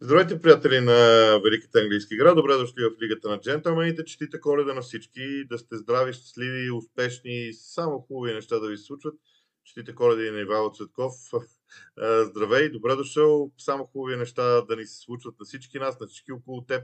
[0.00, 0.92] Здравейте, приятели на
[1.44, 2.34] Великата английска игра.
[2.34, 4.04] Добре дошли в Лигата на джентълмените.
[4.04, 5.44] Четите коледа на всички.
[5.44, 7.52] Да сте здрави, щастливи, успешни.
[7.52, 9.14] Само хубави неща да ви случват.
[9.64, 11.12] Четите коледа и на Ивайло Цветков.
[12.22, 13.52] Здравей, добре дошъл.
[13.58, 16.82] Само хубави неща да ни се случват на всички нас, на всички около теб.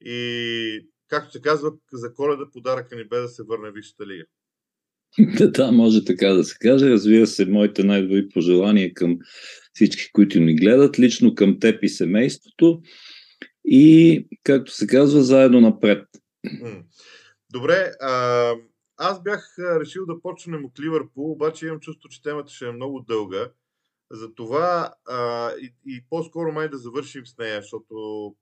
[0.00, 4.24] И, както се казва, за коледа подаръка ни бе да се върне Висшата лига.
[5.52, 6.90] да, може така да се каже.
[6.90, 9.18] Разбира се, моите най-добри пожелания към
[9.74, 12.82] всички, които ни гледат, лично към теб и семейството
[13.64, 16.08] и, както се казва, заедно напред.
[17.50, 18.52] Добре, а,
[18.96, 23.04] аз бях решил да почнем от Ливърпул, обаче имам чувство, че темата ще е много
[23.08, 23.50] дълга.
[24.10, 27.94] Затова а, и, и по-скоро май да завършим с нея, защото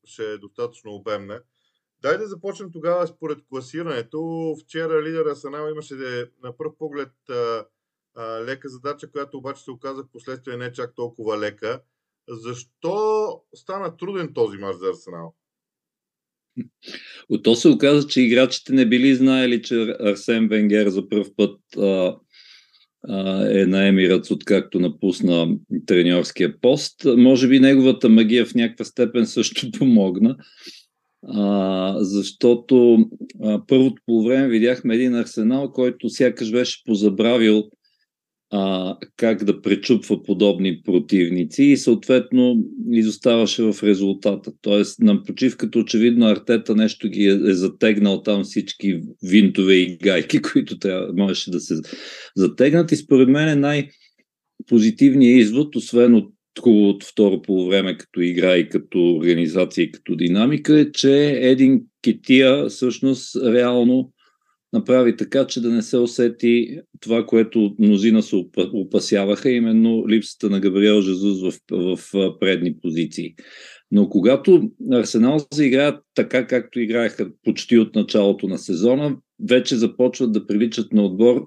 [0.04, 1.40] ще е достатъчно обемна.
[2.02, 4.54] Дай да започнем тогава според класирането.
[4.62, 5.94] Вчера лидер Асанал имаше
[6.42, 7.64] на пръв поглед а,
[8.14, 11.80] а, лека задача, която обаче се оказа в последствие не чак толкова лека.
[12.28, 15.34] Защо стана труден този мач за Арсенал?
[17.28, 21.60] От то се оказа, че играчите не били знаели, че Арсен Венгер за първ път
[21.76, 22.16] а,
[23.08, 25.56] а, е на Емирец, откакто напусна
[25.86, 27.04] треньорския пост.
[27.04, 30.36] Може би неговата магия в някаква степен също помогна
[31.28, 32.98] а, защото
[33.42, 37.64] а, първото по време видяхме един арсенал, който сякаш беше позабравил
[38.54, 44.52] а, как да пречупва подобни противници и съответно изоставаше в резултата.
[44.62, 50.42] Тоест на почивката очевидно Артета нещо ги е, е затегнал там всички винтове и гайки,
[50.52, 51.74] които трябва, можеше да се
[52.36, 53.88] затегнат и според мен е най-
[54.66, 60.80] позитивният извод, освен от хубавото второ полувреме като игра и като организация и като динамика
[60.80, 64.12] е, че един Кития всъщност реално
[64.72, 70.60] направи така, че да не се усети това, което мнозина се опасяваха, именно липсата на
[70.60, 73.34] Габриел Жезус в, в предни позиции.
[73.90, 79.16] Но когато Арсенал заиграят така, както играеха почти от началото на сезона,
[79.48, 81.46] вече започват да приличат на отбор,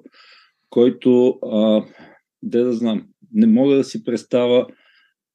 [0.69, 1.83] който, а,
[2.43, 3.03] де да знам,
[3.33, 4.67] не мога да си представя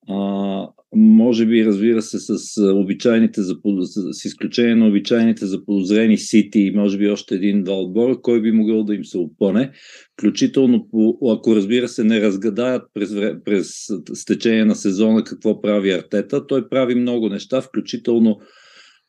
[0.08, 6.98] а, може би, разбира се, с обичайните, с изключение на обичайните заподозрени Сити и може
[6.98, 9.70] би още един-два отбора, кой би могъл да им се опъне,
[10.12, 13.68] включително по, ако разбира се не разгадаят през, през
[14.14, 18.40] стечение на сезона какво прави Артета, той прави много неща, включително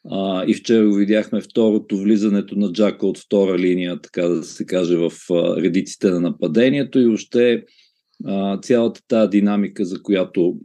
[0.10, 4.96] а, и вчера видяхме второто влизането на Джака от втора линия, така да се каже,
[4.96, 5.12] в
[5.58, 7.64] редиците на нападението и още
[8.62, 10.60] цялата тази динамика, за която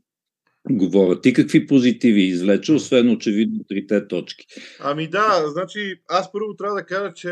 [0.71, 1.23] говорят.
[1.23, 4.47] Ти какви позитиви извлече, освен очевидно трите точки?
[4.81, 7.29] Ами да, значи аз първо трябва да кажа, че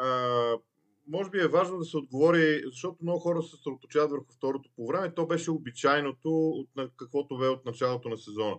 [0.00, 0.52] а,
[1.08, 4.86] може би е важно да се отговори, защото много хора се съсредоточават върху второто по
[4.86, 5.14] време.
[5.14, 8.56] То беше обичайното, от, каквото бе от началото на сезона.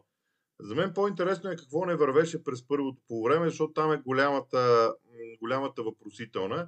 [0.60, 4.94] За мен по-интересно е какво не вървеше през първото по време, защото там е голямата,
[5.40, 6.68] голямата въпросителна.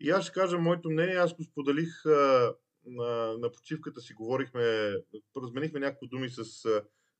[0.00, 2.52] И аз ще кажа моето мнение, аз го споделих а,
[2.90, 4.94] на, на почивката си говорихме,
[5.42, 6.42] разменихме някои думи с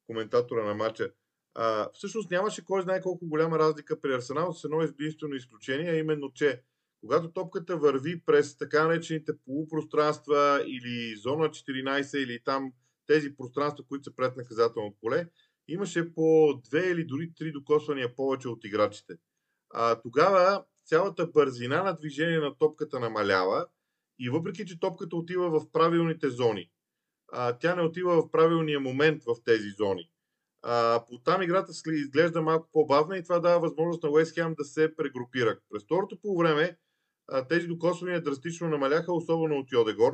[0.06, 1.10] коментатора на матча.
[1.54, 5.96] А, всъщност нямаше кой знае колко голяма разлика при Арсенал с едно единствено изключение, а
[5.96, 6.62] именно, че
[7.00, 12.72] когато топката върви през така наречените полупространства или зона 14 или там
[13.06, 15.28] тези пространства, които са пред наказателно поле,
[15.68, 19.14] имаше по две или дори три докосвания повече от играчите.
[19.70, 23.66] А, тогава цялата бързина на движение на топката намалява
[24.18, 26.70] и въпреки, че топката отива в правилните зони,
[27.32, 30.10] а, тя не отива в правилния момент в тези зони.
[30.62, 34.64] А, по там играта изглежда малко по-бавна и това дава възможност на Уест Хем да
[34.64, 35.58] се прегрупира.
[35.70, 36.76] През второто по време
[37.48, 40.12] тези докосвания драстично намаляха, особено от Йодегор.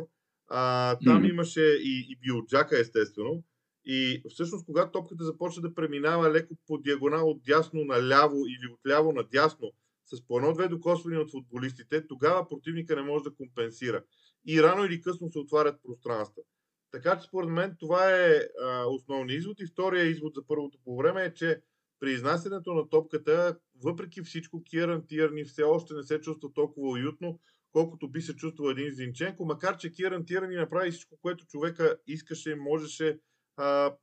[0.48, 1.30] А, там mm.
[1.30, 3.44] имаше и, и Биоджака, естествено.
[3.84, 8.72] И всъщност, когато топката започва да преминава леко по диагонал от дясно на ляво или
[8.72, 9.72] от ляво на дясно,
[10.06, 14.04] с по едно-две докосвания от футболистите, тогава противника не може да компенсира.
[14.46, 16.42] И рано или късно се отварят пространства.
[16.90, 19.60] Така че според мен това е а, основният извод.
[19.60, 21.60] И втория извод за първото по време е, че
[22.00, 27.40] при изнасянето на топката, въпреки всичко, Киран Тирни все още не се чувства толкова уютно,
[27.72, 32.54] колкото би се чувствал един Зинченко, макар че Киран Тирни направи всичко, което човека искаше,
[32.54, 33.18] можеше,
[33.56, 33.96] а,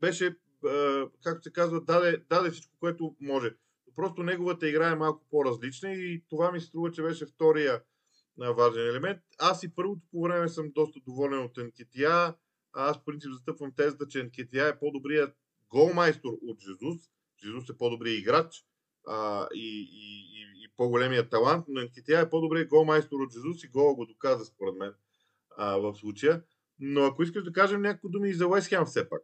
[0.00, 3.50] беше, а, както се казва, даде, даде всичко, което може.
[3.96, 7.82] Просто неговата игра е малко по-различна и това ми се струва, че беше втория
[8.56, 9.20] важен елемент.
[9.38, 12.34] Аз и първото по време съм доста доволен от Енкетия.
[12.72, 15.36] Аз в принцип застъпвам тезата, че Енкетия е по-добрият
[15.70, 16.96] голмайстор от Жезус.
[17.44, 18.64] Жезус е по-добрият играч
[19.06, 23.68] а, и, и, и, и по-големият талант, но Енкетия е по-добрият голмайстор от Жезус и
[23.68, 24.94] гола го доказа според мен
[25.56, 26.42] а, в случая.
[26.78, 29.22] Но ако искаш да кажем някакво думи и за Уест все пак.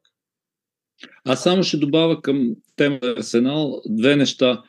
[1.25, 4.62] Аз само ще добавя към темата Арсенал две неща,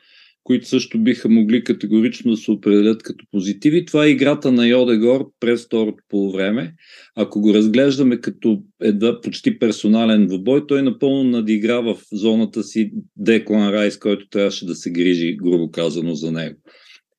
[0.44, 3.84] които също биха могли категорично да се определят като позитиви.
[3.84, 6.74] Това е играта на Йодегор през второто полувреме.
[7.16, 13.70] Ако го разглеждаме като едва почти персонален двубой, той напълно надигра в зоната си Деклан
[13.70, 16.56] Райс, който трябваше да се грижи, грубо казано, за него.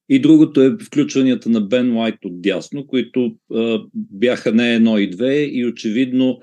[0.09, 5.09] И другото е включванията на Бен Уайт от дясно, които а, бяха не едно и
[5.09, 6.39] две и очевидно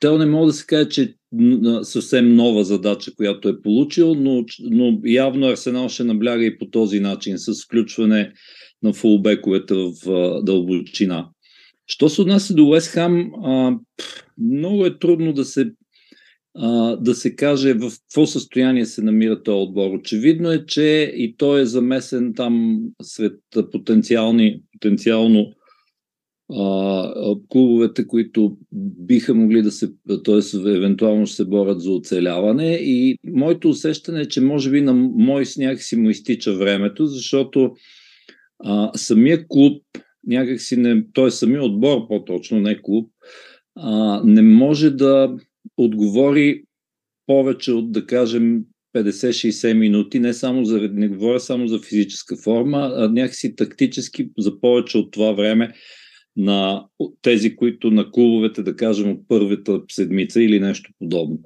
[0.00, 1.14] те не мога да се каже, че
[1.82, 7.00] съвсем нова задача, която е получил, но, но явно Арсенал ще набляга и по този
[7.00, 8.32] начин, с включване
[8.82, 9.92] на фулбековете в
[10.42, 11.28] дълбочина.
[11.86, 13.30] Що се отнася до Уест Хам,
[14.38, 15.70] много е трудно да се,
[16.54, 19.90] а, да се каже в какво състояние се намира този отбор.
[19.90, 23.40] Очевидно е, че и той е замесен там сред
[23.72, 25.52] потенциални, потенциално
[26.52, 29.88] а, клубовете, които биха могли да се,
[30.24, 30.70] т.е.
[30.70, 32.74] евентуално се борят за оцеляване.
[32.74, 37.72] И моето усещане е, че може би на мой сняг си му изтича времето, защото
[38.58, 39.82] а, самия клуб,
[40.26, 41.30] някакси не, т.е.
[41.30, 43.10] самия отбор по-точно, не клуб,
[43.76, 45.36] а, не може да
[45.76, 46.62] отговори
[47.26, 48.64] повече от, да кажем,
[48.96, 54.60] 50-60 минути, не само за, не говоря само за физическа форма, а някакси тактически за
[54.60, 55.72] повече от това време
[56.36, 56.84] на
[57.22, 61.38] тези, които на клубовете, да кажем, от първата седмица или нещо подобно.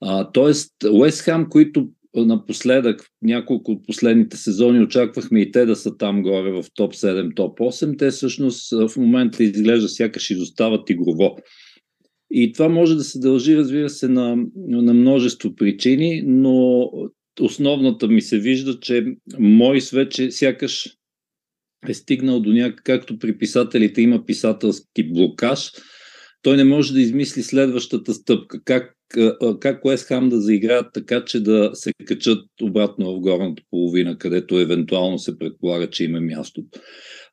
[0.00, 5.96] А, тоест, Уест Хам, които напоследък, няколко от последните сезони очаквахме и те да са
[5.96, 11.36] там горе в топ 7, топ 8, те всъщност в момента изглежда сякаш изостават игрово.
[12.30, 16.88] И това може да се дължи, разбира се, на, на множество причини, но
[17.40, 19.04] основната ми се вижда, че
[19.38, 20.88] Мойс вече сякаш
[21.88, 25.70] е стигнал до някак, както при писателите има писателски блокаж,
[26.42, 28.64] той не може да измисли следващата стъпка.
[28.64, 28.94] Как,
[29.60, 34.58] как Уест Хам да заиграят така, че да се качат обратно в горната половина, където
[34.58, 36.62] евентуално се предполага, че има място.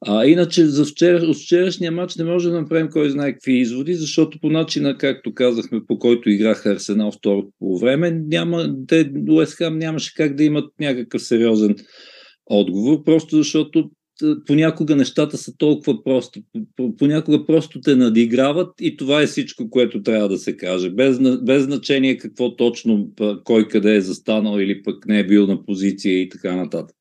[0.06, 3.94] А, иначе за вчера, от вчерашния матч не може да направим кой знае какви изводи,
[3.94, 9.54] защото по начина, както казахме, по който играха Арсенал второто по време, няма, те, Уест
[9.54, 11.76] Хам нямаше как да имат някакъв сериозен
[12.46, 13.90] отговор, просто защото
[14.46, 16.40] понякога нещата са толкова просто.
[16.98, 20.90] Понякога просто те надиграват и това е всичко, което трябва да се каже.
[20.90, 23.12] Без, без значение какво точно,
[23.44, 26.98] кой къде е застанал или пък не е бил на позиция и така нататък.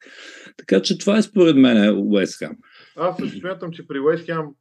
[0.56, 2.56] Така че това е според мен Уест Хам.
[2.96, 4.54] Аз също смятам, че при Уест Хам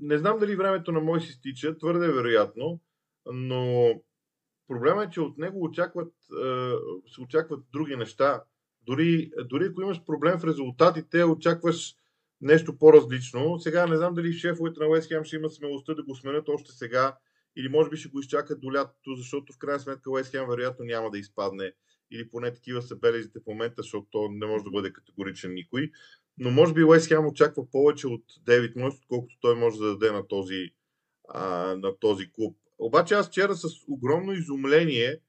[0.00, 2.80] не знам дали времето на мой си стича, твърде вероятно,
[3.32, 3.90] но
[4.68, 6.12] проблема е, че от него очакват,
[7.14, 8.42] се очакват други неща
[8.86, 11.96] дори, дори ако имаш проблем в резултатите, очакваш
[12.40, 13.58] нещо по-различно.
[13.58, 16.72] Сега не знам дали шефовете на Уест Хем ще имат смелостта да го сменят още
[16.72, 17.16] сега
[17.56, 20.84] или може би ще го изчакат до лятото, защото в крайна сметка Уест Хем вероятно
[20.84, 21.72] няма да изпадне
[22.10, 25.90] или поне такива са белезите в момента, защото то не може да бъде категоричен никой.
[26.38, 30.12] Но може би Уест Хем очаква повече от Дейвид Мойс, отколкото той може да даде
[30.12, 30.70] на този,
[31.28, 32.56] а, на този клуб.
[32.78, 35.20] Обаче аз вчера с огромно изумление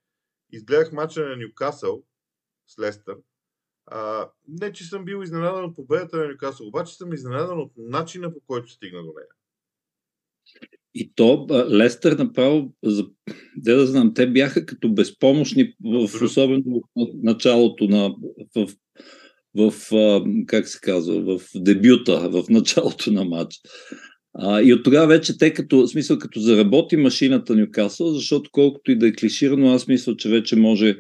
[0.52, 2.04] изгледах мача на Ньюкасъл
[2.68, 3.18] с Лестър
[3.86, 8.34] а, не, че съм бил изненадан от победата на Нюкасъл, обаче съм изненадан от начина
[8.34, 9.28] по който стигна до нея.
[10.96, 12.74] И то Лестър направо,
[13.58, 18.16] де да знам, те бяха като безпомощни, в, особено в началото на,
[18.56, 18.70] в,
[19.56, 19.74] в,
[20.48, 23.56] как се казва, в дебюта, в началото на матч.
[24.34, 28.92] А, и от тогава вече те като, в смисъл като заработи машината Нюкасъл, защото колкото
[28.92, 30.98] и да е клиширано, аз мисля, че вече може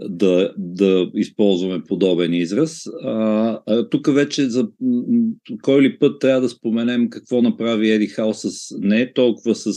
[0.00, 2.86] да, да използваме подобен израз.
[3.02, 4.68] А, а, тук вече за
[5.62, 9.72] кой ли път трябва да споменем какво направи Еди Хал с не толкова с,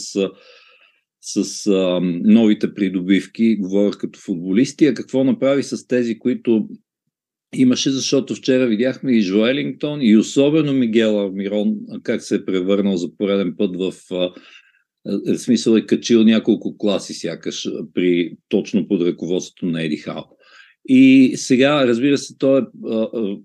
[1.22, 6.68] с а, новите придобивки, говоря като футболисти, а какво направи с тези, които
[7.56, 13.08] имаше, защото вчера видяхме и Жоелингтон, и особено Мигел Армирон, как се е превърнал за
[13.18, 13.94] пореден път в
[15.06, 20.30] в смисъл е качил няколко класи сякаш при, точно под ръководството на Еди Хал.
[20.86, 22.64] И сега, разбира се, то е,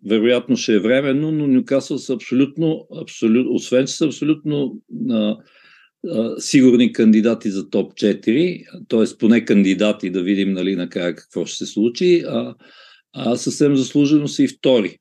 [0.06, 5.36] вероятно ще е временно, но Нюкасъл са абсолютно, абсолютно освен че са абсолютно а,
[6.06, 9.18] а, сигурни кандидати за топ 4, т.е.
[9.18, 12.54] поне кандидати да видим нали, накрая какво ще се случи, а,
[13.12, 14.98] а съвсем заслужено са и втори.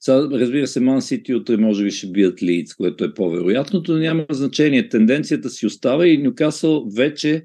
[0.00, 3.98] Сега, разбира се, Ман Сити утре може би ще бият Лидс, което е по-вероятното, но
[3.98, 4.88] няма значение.
[4.88, 7.44] Тенденцията си остава и Нюкасъл вече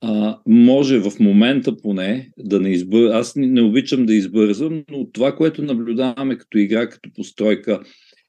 [0.00, 3.18] а, може в момента поне да не избързва.
[3.18, 7.80] Аз не обичам да избързвам, но това, което наблюдаваме като игра, като постройка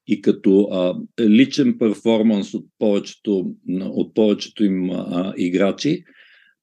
[0.06, 6.04] и като а, личен перформанс от повечето, от повечето им а, играчи,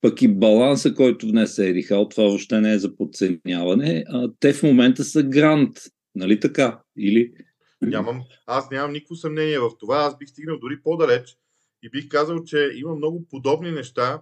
[0.02, 4.04] пък и баланса, който внесе Еди Хал, това въобще не е за подценяване.
[4.08, 5.72] А, те в момента са грант,
[6.16, 6.84] нали така?
[6.98, 7.34] Или...
[7.82, 9.98] Нямам, аз нямам никакво съмнение в това.
[9.98, 11.38] Аз бих стигнал дори по-далеч
[11.84, 14.22] и бих казал, че има много подобни неща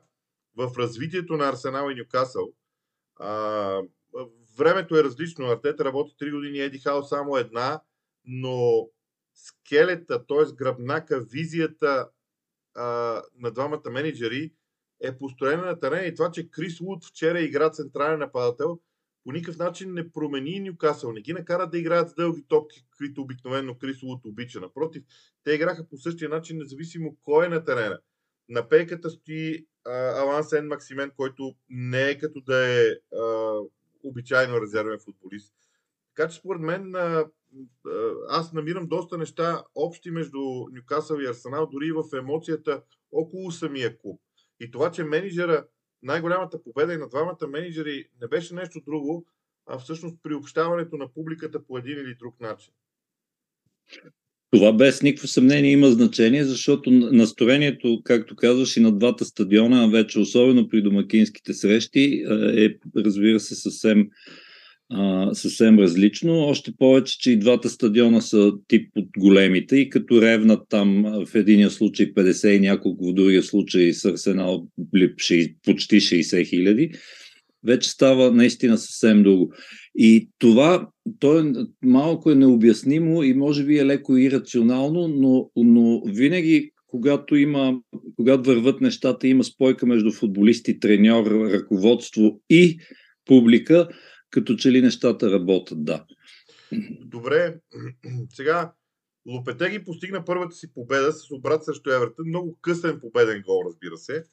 [0.58, 2.54] в развитието на Арсенал и Нюкасъл.
[3.20, 3.82] А,
[4.58, 5.46] времето е различно.
[5.46, 7.82] Артета работи 3 години, Еди Хал само една,
[8.26, 8.88] но
[9.36, 10.56] скелета, т.е.
[10.56, 12.10] гръбнака, визията
[12.76, 14.54] а, на двамата менеджери
[15.02, 18.80] е построена на терена и това, че Крис Луд вчера игра централен нападател,
[19.24, 21.12] по никакъв начин не промени Нюкасъл.
[21.12, 24.60] Не ги накара да играят с дълги топки, които обикновено Крис Луд обича.
[24.60, 25.04] Напротив,
[25.44, 28.00] те играха по същия начин, независимо кой е на терена.
[28.50, 32.86] На пейката стои а, Алан Сен Максимен, който не е като да е
[33.18, 33.58] а,
[34.04, 35.54] обичайно резервен футболист.
[36.16, 37.26] Така че според мен а,
[38.30, 40.40] аз намирам доста неща общи между
[40.72, 44.22] Нюкасъл и Арсенал, дори и в емоцията около самия клуб.
[44.60, 45.66] И това, че менеджера,
[46.04, 49.26] най-голямата победа и на двамата менеджери не беше нещо друго,
[49.66, 52.74] а всъщност приобщаването на публиката по един или друг начин.
[54.52, 60.20] Това без никакво съмнение има значение, защото настроението, както казваш, и на двата стадиона, вече
[60.20, 62.24] особено при домакинските срещи,
[62.58, 64.10] е, разбира се, съвсем
[64.92, 66.40] а, съвсем различно.
[66.40, 71.36] Още повече, че и двата стадиона са тип от големите и като ревнат там в
[71.36, 74.68] единия случай 50 и няколко, в другия случай с Арсенал
[75.66, 76.92] почти 60 хиляди,
[77.64, 79.54] вече става наистина съвсем друго.
[79.98, 80.88] И това,
[81.20, 87.36] то е малко е необяснимо и може би е леко ирационално, но, но винаги когато
[87.36, 87.80] има,
[88.16, 92.78] когато върват нещата, има спойка между футболисти, треньор, ръководство и
[93.26, 93.88] публика,
[94.34, 96.06] като че ли нещата работят, да.
[97.02, 97.60] Добре,
[98.34, 98.74] сега
[99.28, 102.28] Лопетеги постигна първата си победа с обрат срещу Евертън.
[102.28, 104.24] Много късен победен гол, разбира се.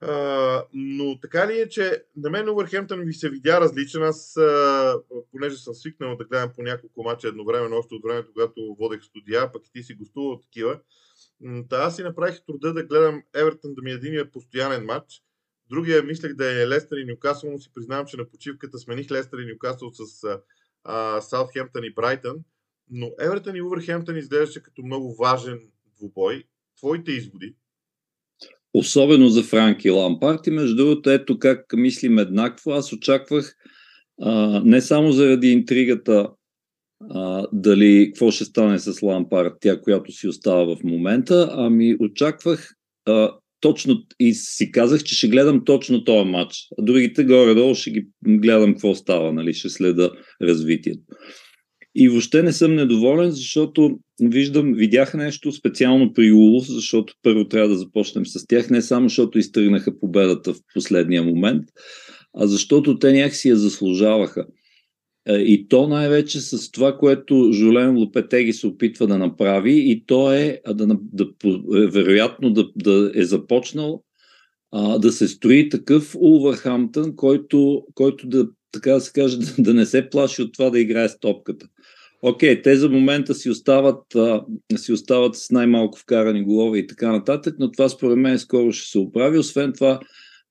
[0.00, 4.02] А, но така ли е, че на мен Увърхемптън ви се видя различен.
[4.02, 4.94] Аз, а,
[5.30, 9.52] понеже съм свикнал да гледам по няколко мача едновременно, още от времето, когато водех студия,
[9.52, 10.80] пък и ти си гостувал такива.
[11.68, 15.22] Та аз си направих труда да гледам Евертън да ми е един постоянен матч.
[15.70, 19.38] Другия мислех да е Лестър и Нюкасъл, но си признавам, че на почивката смених Лестър
[19.38, 20.28] и Нюкасъл с
[21.20, 22.36] Саутхемптън и Брайтън.
[22.90, 25.60] Но Евертън и Увърхемптън изглеждаше като много важен
[25.98, 26.44] двубой.
[26.76, 27.54] Твоите изводи?
[28.74, 32.70] Особено за Франки Лампарт и между другото, ето как мислим еднакво.
[32.70, 33.56] Аз очаквах
[34.22, 36.30] а, не само заради интригата
[37.10, 42.74] а, дали какво ще стане с Лампарт, тя, която си остава в момента, ами очаквах
[43.06, 46.56] а, точно и си казах, че ще гледам точно този матч.
[46.78, 50.10] А другите горе-долу ще ги гледам какво става, нали, ще следа
[50.42, 51.02] развитието.
[51.94, 57.68] И въобще не съм недоволен, защото виждам, видях нещо специално при Улов, защото първо трябва
[57.68, 61.62] да започнем с тях, не само защото изтръгнаха победата в последния момент,
[62.38, 64.46] а защото те някакси я заслужаваха.
[65.28, 70.32] Е, и то най-вече с това, което Жулен Лопетеги се опитва да направи, и то
[70.32, 71.24] е да, да,
[71.74, 74.02] е, вероятно да, да е започнал
[74.72, 79.74] а, да се строи такъв Улвърхамптън, който, който да, така да се каже, да, да
[79.74, 81.66] не се плаши от това да играе с топката.
[82.22, 84.44] Окей, те за момента си остават, а,
[84.76, 88.90] си остават с най-малко вкарани голове и така нататък, но това според мен скоро ще
[88.90, 89.38] се оправи.
[89.38, 90.00] Освен това,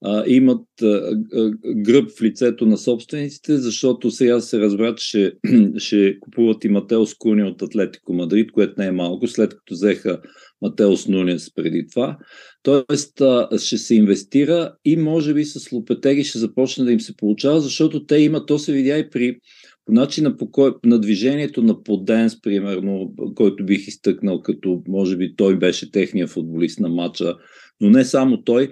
[0.04, 5.34] а, имат а, а, гръб в лицето на собствениците, защото сега се разбра, че ще,
[5.78, 10.22] ще купуват и Матеос Куни от Атлетико Мадрид, което не е малко, след като взеха
[10.62, 12.18] Матеос Нунес преди това.
[12.64, 17.16] Тоест а, ще се инвестира и може би с Лопетеги ще започне да им се
[17.16, 19.38] получава, защото те имат, то се видя и при
[19.86, 25.36] по начина по кой, на движението на Поденс, примерно, който бих изтъкнал като, може би
[25.36, 27.36] той беше техния футболист на матча,
[27.82, 28.72] но не само той,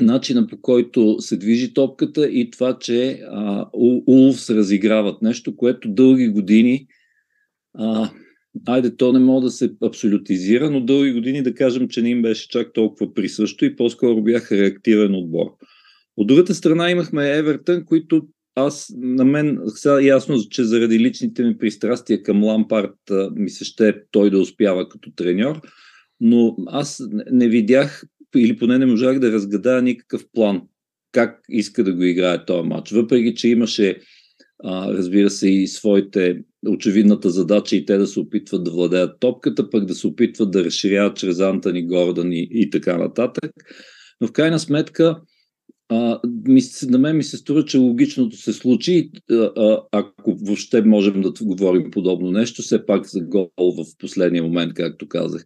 [0.00, 3.22] начина по който се движи топката и това, че
[4.06, 6.86] Улфс разиграват нещо, което дълги години
[7.78, 8.10] а,
[8.66, 12.22] айде, то не мога да се абсолютизира, но дълги години да кажем, че не им
[12.22, 15.46] беше чак толкова присъщо и по-скоро бяха реактивен отбор.
[16.16, 21.58] От другата страна имахме Евертън, които аз, на мен, сега ясно, че заради личните ми
[21.58, 22.94] пристрастия към Лампарт
[23.34, 25.60] ми се ще той да успява като треньор,
[26.20, 28.04] но аз не видях
[28.36, 30.62] или поне не можах да разгадая никакъв план
[31.16, 32.90] как иска да го играе този матч.
[32.90, 34.00] Въпреки, че имаше,
[34.64, 36.38] а, разбира се, и своите
[36.68, 40.64] очевидната задача и те да се опитват да владеят топката, пък да се опитват да
[40.64, 43.52] разширяват чрез Антони Гордън и, и така нататък.
[44.20, 45.20] Но в крайна сметка
[45.88, 51.22] а, ми, на мен ми се струва, че логичното се случи, а, ако въобще можем
[51.22, 55.44] да говорим подобно нещо, все пак за гол в последния момент, както казах.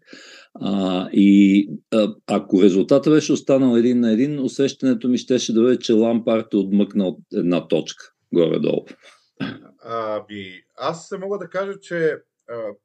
[0.55, 5.79] А, и а, ако резултата беше останал един на един, усещането ми щеше да бъде,
[5.79, 8.85] че Лампарт е отмъкнал една точка горе-долу.
[9.85, 12.17] Аби, аз се мога да кажа, че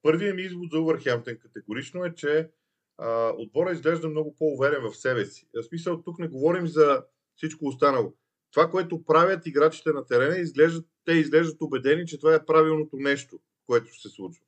[0.04, 2.50] първият ми извод за Увърхемптън категорично е, че
[2.98, 5.48] а, отбора изглежда много по-уверен в себе си.
[5.54, 7.04] В смисъл, тук не говорим за
[7.36, 8.14] всичко останало.
[8.52, 13.40] Това, което правят играчите на терена, изглеждат, те изглеждат убедени, че това е правилното нещо,
[13.68, 14.44] което ще се случва.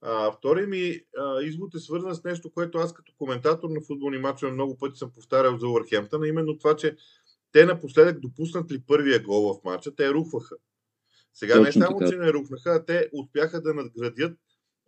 [0.00, 4.18] А, втори ми а, извод е свързан с нещо, което аз като коментатор на футболни
[4.18, 6.96] матчове много пъти съм повтарял за Увърхемптън, именно това, че
[7.52, 10.56] те напоследък допуснат ли първия гол в матча, те рухваха.
[11.34, 12.10] Сега Точно не само, така.
[12.10, 14.38] че не рухнаха, а те успяха да надградят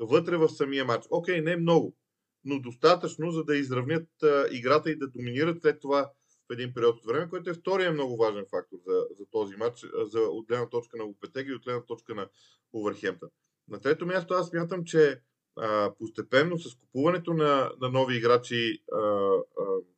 [0.00, 1.06] вътре в самия матч.
[1.10, 1.96] Окей, не много,
[2.44, 6.10] но достатъчно, за да изравнят а, играта и да доминират след това
[6.50, 9.86] в един период от време, което е втория много важен фактор за, за този матч,
[10.02, 12.28] за от гледна точка на Лопетеги и от гледна точка на
[12.72, 13.28] Увърхемптън.
[13.68, 15.20] На трето място аз смятам, че
[15.56, 19.40] а, постепенно с купуването на, на нови играчи, а, а,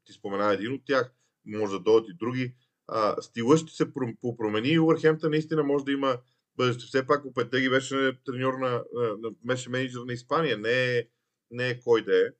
[0.05, 1.13] ти спомена един от тях,
[1.47, 2.55] може да дойдат и други,
[2.89, 3.93] а, стила ще се
[4.39, 6.19] промени и Увърхемптън наистина може да има
[6.57, 6.85] бъдеще.
[6.87, 11.09] Все пак Опетеги беше треньор на, на, беше менеджер на Испания, не е,
[11.51, 12.31] не е кой да е.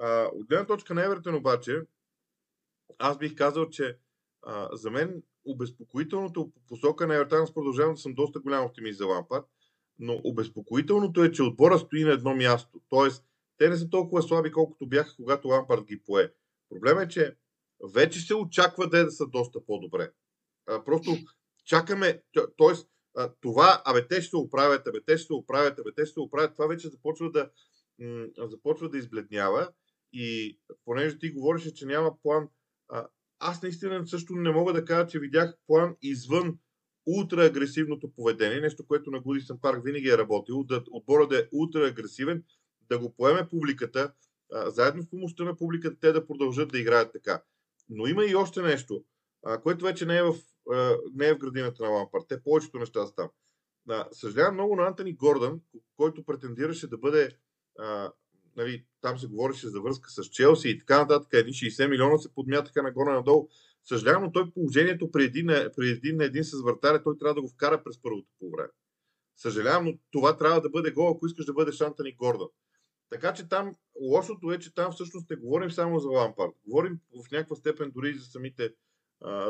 [0.00, 1.82] А, от гледна точка на Евертен обаче,
[2.98, 3.98] аз бих казал, че
[4.42, 8.98] а, за мен обезпокоителното по посока на Евертен, аз продължавам да съм доста голям оптимист
[8.98, 9.44] за Лампард,
[9.98, 12.80] но обезпокоителното е, че отбора стои на едно място.
[12.88, 13.24] Тоест,
[13.58, 16.32] те не са толкова слаби, колкото бяха, когато Лампард ги пое.
[16.68, 17.36] Проблемът е, че
[17.94, 20.12] вече се очаква да, е да са доста по-добре.
[20.66, 21.10] А, просто
[21.64, 22.74] чакаме, т.е
[23.40, 26.20] това, абе те ще се оправят, абе те ще се оправят, абе те ще се
[26.20, 27.50] оправят, това вече започва да,
[27.98, 29.72] м- започва да избледнява
[30.12, 32.48] и понеже ти говореше, че няма план,
[32.88, 36.58] а, аз наистина също не мога да кажа, че видях план извън
[37.06, 41.48] ултра агресивното поведение, нещо, което на Гудисън парк винаги е работило, да отбора да е
[41.52, 42.44] ултра агресивен,
[42.88, 44.12] да го поеме публиката,
[44.52, 47.42] а, заедно с помощта на публиката, те да продължат да играят така.
[47.88, 49.04] Но има и още нещо,
[49.44, 50.34] а, което вече не е в
[51.14, 52.24] не е в градината на Лампард.
[52.28, 53.28] Те повечето неща са там.
[54.12, 55.60] съжалявам много на Антони Гордън,
[55.96, 57.38] който претендираше да бъде
[57.78, 58.12] а,
[58.56, 62.34] нали, там се говореше за връзка с Челси и така нататък, едни 60 милиона се
[62.34, 63.48] подмятаха нагоре-надолу.
[63.84, 67.42] Съжалявам, но той положението при един, при един на един с вратаря, той трябва да
[67.42, 68.70] го вкара през първото по време.
[69.36, 72.48] Съжалявам, но това трябва да бъде гол, ако искаш да бъдеш Антони Гордън.
[73.10, 76.52] Така че там, лошото е, че там всъщност не говорим само за Лампард.
[76.66, 78.70] Говорим в някаква степен дори и за самите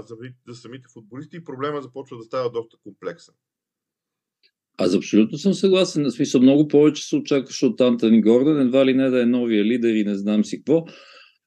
[0.00, 0.16] за,
[0.48, 3.34] за самите футболисти и проблема започва да става доста комплексен.
[4.78, 6.02] Аз абсолютно съм съгласен.
[6.02, 9.64] На смисъл много повече се очакваше от Антони Гордън, едва ли не да е новия
[9.64, 10.84] лидер и не знам си какво.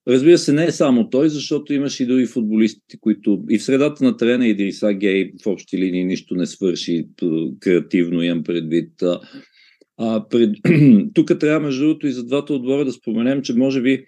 [0.08, 4.04] Разбира се, не е само той, защото имаш и други футболисти, които и в средата
[4.04, 7.08] на терена и Гей в общи линии нищо не свърши
[7.60, 8.92] креативно, имам предвид.
[9.98, 10.56] А, пред...
[11.13, 14.04] Тук трябва, между другото, и за двата отбора да споменем, че може би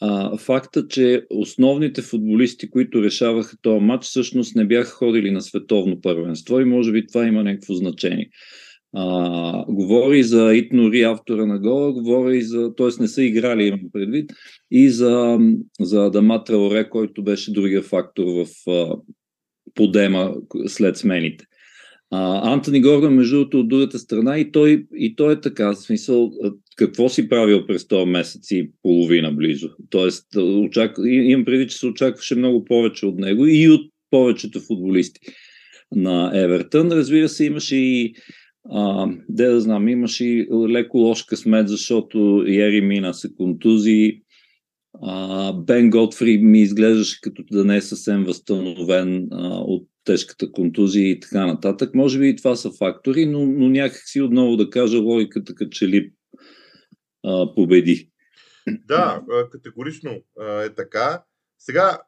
[0.00, 6.00] а, факта, че основните футболисти, които решаваха този матч, всъщност не бяха ходили на световно
[6.00, 8.30] първенство и може би това има някакво значение.
[8.92, 13.02] А, говори за Итнори, автора на гола, говори за, т.е.
[13.02, 14.32] не са играли, имам предвид,
[14.70, 15.38] и за,
[15.80, 18.96] за Адама Траоре, който беше другия фактор в а,
[19.74, 20.34] подема
[20.66, 21.44] след смените.
[22.12, 25.76] А, Антони Гордон, между другото, от другата страна, и той, и той е така, в
[25.76, 26.32] смисъл,
[26.76, 29.70] какво си правил през този месец и половина близо.
[29.90, 30.96] Тоест, очак...
[31.04, 35.20] имам преди, че се очакваше много повече от него и от повечето футболисти
[35.94, 36.92] на Евертън.
[36.92, 38.14] Разбира се, имаше и
[38.70, 44.12] а, де да знам, имаше и леко лош късмет, защото Ери мина се контузии.
[45.02, 51.10] А, Бен Готфри ми изглеждаше като да не е съвсем възстановен а, от тежката контузия
[51.10, 51.94] и така нататък.
[51.94, 55.70] Може би и това са фактори, но, но някак си отново да кажа логиката като
[55.70, 56.12] че ли
[57.26, 58.10] а, победи.
[58.68, 60.10] Да, категорично
[60.64, 61.24] е така.
[61.58, 62.02] Сега,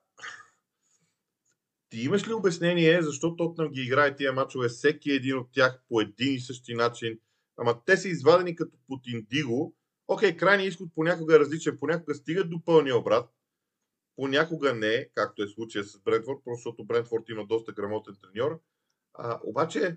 [1.90, 6.00] ти имаш ли обяснение защо Тотнам ги играе тия мачове, всеки един от тях по
[6.00, 7.18] един и същи начин?
[7.56, 9.74] Ама те са извадени като под индиго.
[10.08, 13.28] Окей, крайният изход понякога е различен, понякога стигат до пълния обрат,
[14.22, 18.60] понякога не, както е случая с Брентфорд, просто защото Брентфорд има доста грамотен треньор.
[19.14, 19.96] А, обаче,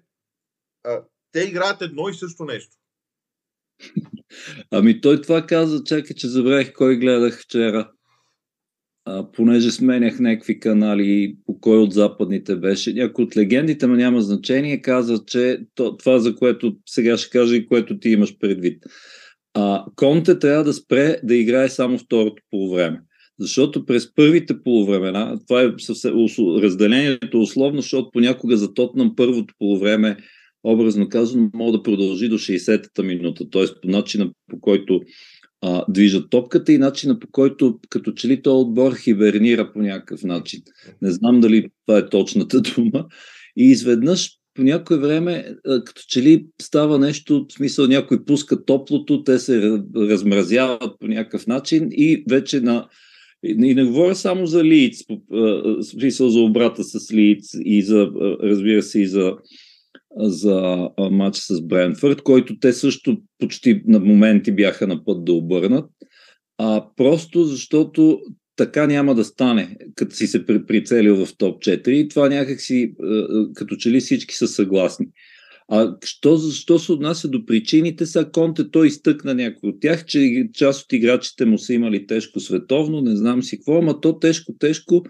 [0.84, 2.76] а, те играят едно и също нещо.
[4.72, 7.92] Ами той това каза, чакай, че забравих кой гледах вчера.
[9.06, 12.94] А, понеже сменях някакви канали, по кой от западните беше.
[12.94, 17.56] Някой от легендите, но няма значение, каза, че то, това, за което сега ще кажа
[17.56, 18.84] и което ти имаш предвид.
[19.54, 23.02] А, Конте трябва да спре да играе само второто по време.
[23.39, 30.17] Защото през първите полувремена, това е съвсем, разделението условно, защото понякога за Тотнам първото полувреме,
[30.63, 33.65] образно казано, мога да продължи до 60-та минута, т.е.
[33.82, 35.02] по начина по който
[35.62, 40.24] а, движат топката и начина по който като че ли този отбор хибернира по някакъв
[40.24, 40.62] начин.
[41.02, 43.06] Не знам дали това е точната дума.
[43.58, 49.24] И изведнъж по някое време, като че ли става нещо, в смисъл някой пуска топлото,
[49.24, 52.88] те се размразяват по някакъв начин и вече на
[53.46, 55.04] и не говоря само за Лиц,
[55.82, 58.12] смисъл за обрата с Лиц и за,
[58.44, 59.34] разбира се, и за,
[60.18, 65.90] за матч с Бренфърд, който те също почти на моменти бяха на път да обърнат,
[66.58, 68.20] а просто защото
[68.56, 72.94] така няма да стане, като си се прицелил в топ 4 и това някак си,
[73.54, 75.06] като че ли всички са съгласни.
[75.67, 80.47] А що, защо се отнася до причините, са Конте той изтъкна някой от тях, че
[80.54, 84.54] част от играчите му са имали тежко световно, не знам си какво, ама то тежко,
[84.60, 85.04] тежко,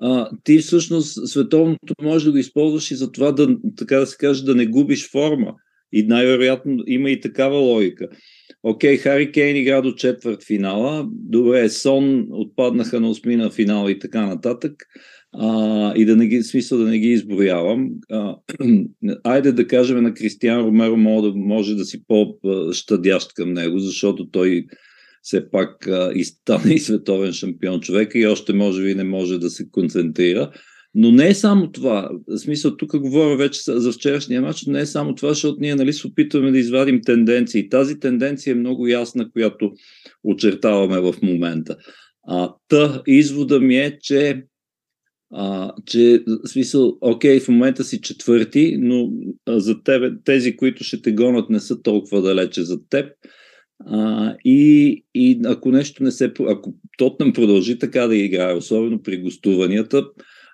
[0.00, 4.16] а, ти всъщност световното можеш да го използваш и за това да, така да се
[4.16, 5.54] каже, да не губиш форма.
[5.92, 8.08] И най-вероятно има и такава логика.
[8.62, 11.08] Окей, Хари Кейн игра до четвърт финала.
[11.12, 14.72] Добре, Сон отпаднаха на осмина финал и така нататък.
[15.32, 17.90] А, и да не ги, смисъл да не ги изброявам.
[18.10, 18.36] А,
[19.24, 24.30] айде да кажем на Кристиан Ромеро може да, може да си по-щадящ към него, защото
[24.30, 24.66] той
[25.22, 29.38] все пак а, и стана и световен шампион човек и още може би не може
[29.38, 30.50] да се концентрира.
[30.94, 32.10] Но не е само това.
[32.28, 35.74] В смисъл, тук говоря вече за вчерашния матч, но не е само това, защото ние
[35.74, 37.68] нали, се опитваме да извадим тенденции.
[37.68, 39.72] Тази тенденция е много ясна, която
[40.24, 41.76] очертаваме в момента.
[42.28, 44.42] А, та, извода ми е, че
[45.34, 49.10] а, че, в смисъл, окей, в момента си четвърти, но
[49.46, 53.12] а, за тебе, тези, които ще те гонят, не са толкова далече за теб.
[53.86, 56.32] А, и, и ако нещо не се.
[56.48, 60.04] Ако Тотнам продължи така да играе, особено при гостуванията,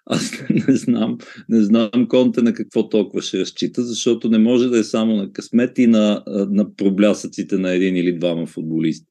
[0.07, 0.33] аз
[0.69, 4.85] не знам, не знам Конте на какво толкова ще разчита, защото не може да е
[4.85, 9.07] само на късмет и на, на проблясъците на един или двама футболисти.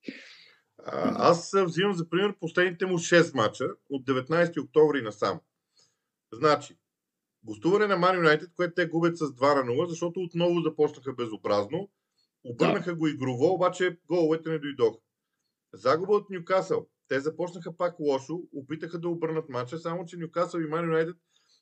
[1.15, 5.39] Аз взимам за пример последните му 6 мача от 19 октомври насам.
[6.33, 6.77] Значи,
[7.43, 11.89] гостуване на Man United, което те губят с 2 на 0, защото отново започнаха безобразно.
[12.43, 12.95] Обърнаха да.
[12.95, 14.99] го игрово, обаче головете не дойдоха.
[15.73, 16.87] Загуба от Ньюкасъл.
[17.07, 21.15] Те започнаха пак лошо, опитаха да обърнат матча, само че Ньюкасъл и Man United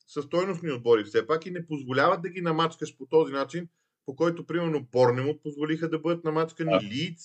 [0.08, 3.68] са стойностни отбори все пак и не позволяват да ги намачкаш по този начин,
[4.06, 6.82] по който, примерно, Борнемот позволиха да бъдат намачкани, да.
[6.84, 7.24] Лидс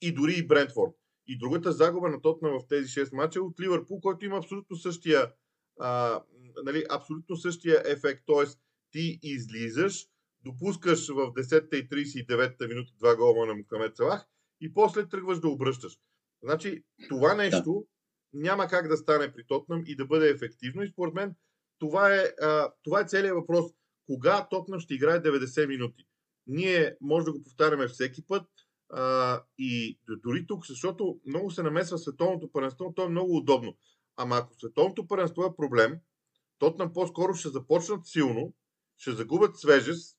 [0.00, 0.92] и дори и Брентфорд.
[1.26, 4.76] И другата загуба на Тотна в тези 6 мача е от Ливърпул, който има абсолютно
[4.76, 5.32] същия,
[5.80, 6.22] а,
[6.64, 8.22] нали, абсолютно същия ефект.
[8.26, 8.44] Т.е.
[8.90, 10.06] ти излизаш,
[10.44, 14.26] допускаш в 10-та и 39-та минута два гола на Мухамед Салах
[14.60, 15.98] и после тръгваш да обръщаш.
[16.42, 17.86] Значи, това нещо
[18.32, 18.40] да.
[18.40, 20.82] няма как да стане при Тотнам и да бъде ефективно.
[20.82, 21.34] И според мен
[21.78, 23.64] това е, а, това е целият въпрос.
[24.06, 26.04] Кога Тотнам ще играе 90 минути?
[26.46, 28.46] Ние може да го повтаряме всеки път
[28.90, 33.76] а, и дори тук, защото много се намесва световното първенство, то е много удобно.
[34.16, 35.98] Ама ако световното първенство е проблем,
[36.64, 38.54] Тотнам по-скоро ще започнат силно,
[38.96, 40.18] ще загубят свежест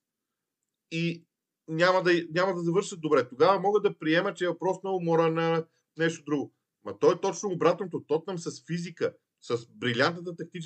[0.91, 1.25] и
[1.67, 3.29] няма да, няма да завършат добре.
[3.29, 5.65] Тогава могат да приема, че е въпрос на умора на
[5.97, 6.53] нещо друго.
[6.83, 8.03] Ма той е точно обратното.
[8.07, 10.65] Тотнам с физика, с брилянтната, тактич...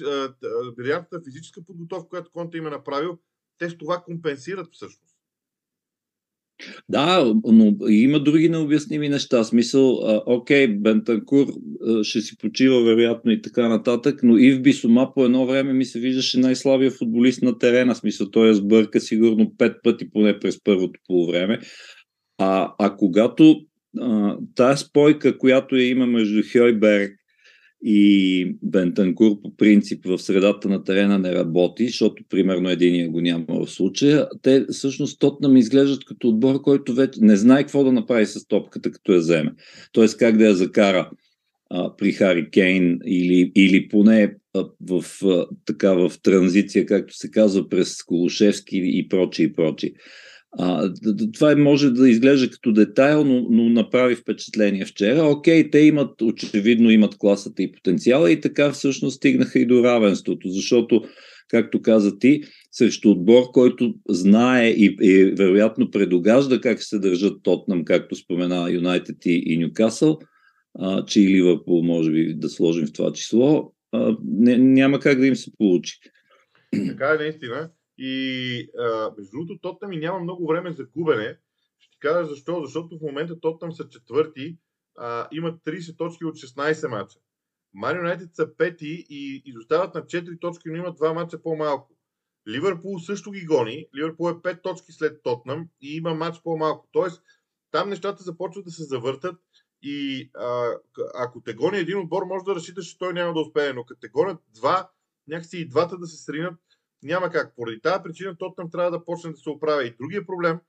[0.78, 3.20] брилянтната физическа подготовка, която Конте им е направил,
[3.58, 5.09] те с това компенсират всъщност.
[6.89, 9.43] Да, но има други необясними неща.
[9.43, 11.48] Смисъл, а, окей, Бентанкур
[11.88, 15.74] а, ще си почива вероятно и така нататък, но и в Бисома по едно време
[15.74, 17.95] ми се виждаше най-слабия футболист на терена.
[17.95, 21.60] Смисъл, той е сбърка сигурно пет пъти поне през първото полувреме.
[22.38, 23.62] А, а когато
[24.56, 27.18] тази спойка, която я има между Хойберг
[27.84, 33.46] и Бентанкур по принцип в средата на терена не работи, защото примерно единия го няма
[33.48, 34.28] в случая.
[34.42, 38.92] Те всъщност Тотнам изглеждат като отбор, който вече не знае какво да направи с топката,
[38.92, 39.54] като я вземе.
[39.92, 41.10] Тоест как да я закара
[41.70, 44.36] а, при Хари Кейн или, или поне
[44.82, 49.94] в, а, така, в транзиция, както се казва, през Колушевски и прочи и прочи.
[50.57, 50.93] А,
[51.33, 55.23] това може да изглежда като детайл, но, но направи впечатление вчера.
[55.23, 60.49] Окей, те имат, очевидно имат класата и потенциала и така всъщност стигнаха и до равенството,
[60.49, 61.03] защото,
[61.47, 67.85] както каза ти, срещу отбор, който знае и, и вероятно предогажда как се държат Тотнам,
[67.85, 70.19] както спомена Юнайтед и, и Нюкасъл,
[71.07, 75.27] че и Ливърпул може би да сложим в това число, а, не, няма как да
[75.27, 75.99] им се получи.
[76.88, 77.69] Така е наистина.
[78.01, 81.38] И а, между другото, Тотнам и няма много време за губене.
[81.79, 82.62] Ще ти кажа защо.
[82.62, 84.57] Защото в момента Тотнам са четвърти,
[84.97, 87.19] а, имат 30 точки от 16 мача.
[87.73, 91.95] Ман Юнайтед са пети и изостават на 4 точки, но имат два мача по-малко.
[92.47, 93.88] Ливърпул също ги гони.
[93.97, 96.88] Ливърпул е 5 точки след Тотнам и има матч по-малко.
[96.91, 97.23] Тоест,
[97.71, 99.41] там нещата започват да се завъртат
[99.81, 100.69] и а,
[101.15, 103.99] ако те гони един отбор, може да разчиташ, че той няма да успее, но като
[103.99, 104.89] те гонят два,
[105.27, 106.59] някакси и двата да се сринат,
[107.03, 107.55] няма как.
[107.55, 109.85] Поради тази причина Тотнам трябва да почне да се оправя.
[109.85, 110.59] И другия проблем,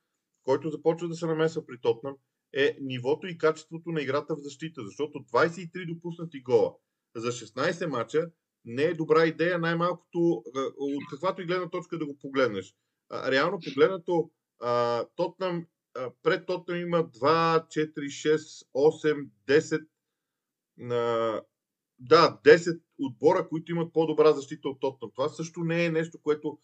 [0.43, 2.17] който започва да се намесва при Тотнам,
[2.53, 6.75] е нивото и качеството на играта в защита, защото 23 допуснати гола
[7.17, 8.31] за 16 мача
[8.65, 10.43] не е добра идея, най-малкото
[10.79, 12.75] от каквато и гледна точка да го погледнеш.
[13.13, 14.31] Реално погледнато,
[15.17, 15.67] Тотнам,
[16.23, 19.29] пред Тотнам има 2, 4, 6, 8,
[20.79, 21.47] 10
[21.99, 25.11] да, 10 отбора, които имат по-добра защита от Тотнам.
[25.15, 26.59] Това също не е нещо, което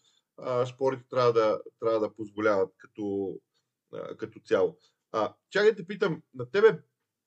[0.65, 3.35] спорите трябва да, трябва да позволяват като,
[4.17, 4.77] като цяло.
[5.11, 6.79] А, чакай те питам, на тебе,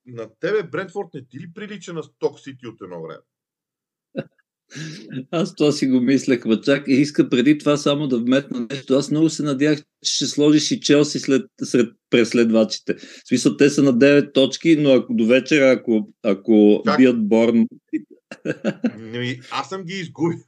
[0.07, 3.23] на тебе Брентфорд не ти ли прилича на Сток Сити от едно време?
[5.31, 8.95] Аз това си го мислех, ма чак и иска преди това само да вметна нещо.
[8.95, 12.95] Аз много се надях, че ще сложиш и Челси след, сред преследвачите.
[12.95, 17.67] В смисъл, те са на 9 точки, но ако до вечера, ако, ако бият Борн...
[19.51, 20.39] Аз съм ги изгубил.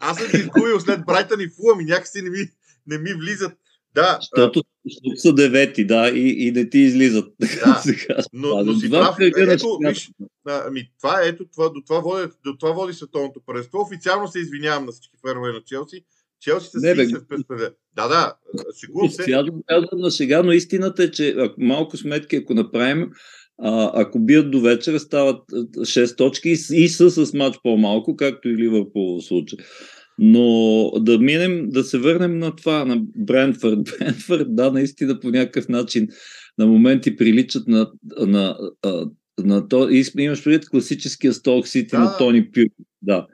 [0.00, 2.48] Аз съм ги изгубил след Брайтън и Фулъм и някакси не ми,
[2.86, 3.52] не ми влизат
[3.94, 4.18] да.
[4.20, 7.32] Защото, защото са девети, да, и, и не ти излизат.
[7.40, 9.16] Да, Сега, но, но си прав.
[9.20, 10.10] Ето, виж,
[10.46, 13.80] ами, това, ето, това, до, това води, до това води световното първенство.
[13.80, 16.04] Официално се извинявам на всички фенове на Челси.
[16.40, 18.34] Челси са си се Да, да,
[18.80, 19.22] шегувам се.
[19.22, 23.10] Сега казвам на сега, но истината е, че ако, малко сметки, ако направим,
[23.58, 28.48] а, ако бият до вечера, стават 6 точки и, и са с матч по-малко, както
[28.48, 29.58] и Ливърпул в случай.
[30.18, 33.78] Но да минем, да се върнем на това, на Брентфорд.
[33.98, 36.08] Брентфорд, да, наистина по някакъв начин
[36.58, 39.88] на моменти приличат на, на, на, на то.
[40.18, 41.98] Имаш предвид класическия Столк Сити да.
[41.98, 42.66] на Тони Пюр.
[43.02, 43.26] Да.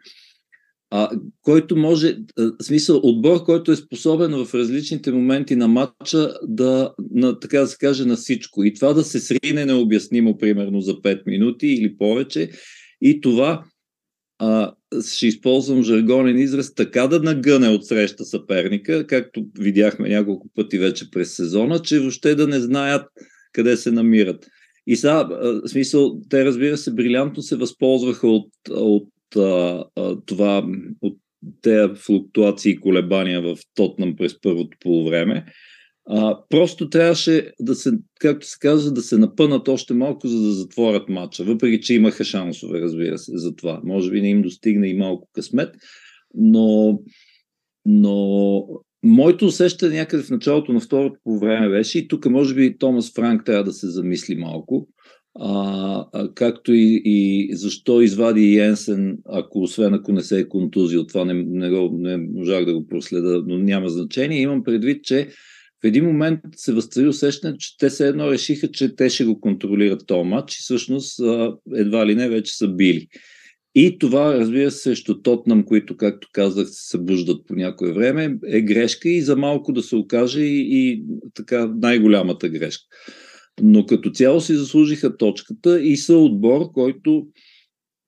[0.92, 1.10] А,
[1.42, 7.40] който може, в смисъл, отбор, който е способен в различните моменти на матча да, на,
[7.40, 8.64] така да се каже, на всичко.
[8.64, 12.50] И това да се срине необяснимо, примерно за 5 минути или повече.
[13.00, 13.64] И това
[14.40, 14.72] а,
[15.14, 21.10] ще използвам жаргонен израз, така да нагъне от среща съперника, както видяхме няколко пъти вече
[21.10, 23.06] през сезона, че въобще да не знаят
[23.52, 24.46] къде се намират.
[24.86, 25.28] И сега,
[25.66, 30.66] смисъл, те разбира се, брилянтно се възползваха от, от а, а, това,
[31.02, 31.18] от
[31.62, 35.44] тези флуктуации и колебания в Тотнам през първото полувреме.
[36.08, 40.52] А, просто трябваше да се, както се казва, да се напънат още малко, за да
[40.52, 43.80] затворят матча, въпреки че имаха шансове, разбира се, за това.
[43.84, 45.74] Може би не им достигна и малко късмет,
[46.34, 46.98] но,
[47.84, 48.66] но
[49.04, 53.12] моето усещане някъде в началото на второто по време беше, и тук може би Томас
[53.14, 54.88] Франк трябва да се замисли малко,
[55.38, 61.06] а, а, както и, и защо извади Йенсен, ако освен ако не се е контузил,
[61.06, 64.40] това не, не, го, не можах да го проследа, но няма значение.
[64.40, 65.28] Имам предвид, че
[65.82, 69.40] в един момент се възцари усещане, че те се едно решиха, че те ще го
[69.40, 71.20] контролират този матч и всъщност
[71.74, 73.06] едва ли не вече са били.
[73.74, 78.60] И това, разбира се, срещу Тотнам, които, както казах, се събуждат по някое време, е
[78.60, 82.84] грешка и за малко да се окаже и, и така най-голямата грешка.
[83.62, 87.26] Но като цяло си заслужиха точката и са отбор, който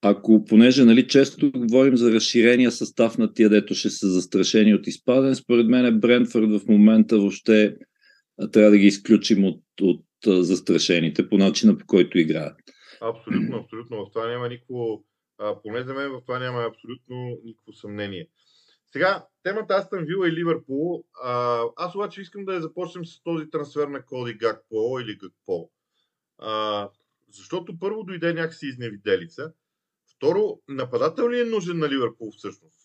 [0.05, 4.87] ако, понеже нали, често говорим за разширения състав на тия, дето ще са застрашени от
[4.87, 7.77] изпадане, според мен Брентфорд в момента въобще
[8.51, 12.57] трябва да ги изключим от, от застрашените по начина по който играят.
[13.01, 14.05] Абсолютно, абсолютно.
[14.05, 15.03] В това няма никакво,
[15.63, 18.27] поне за мен в това няма абсолютно никакво съмнение.
[18.93, 21.03] Сега, темата Астън Вила и Ливърпул.
[21.23, 25.69] А, аз обаче искам да я започнем с този трансфер на Коди Гакпо или Гакпо.
[26.37, 26.89] А,
[27.31, 29.53] защото първо дойде някакси изневиделица.
[30.23, 32.75] Второ, нападател ли е нужен на Ливърпул всъщност?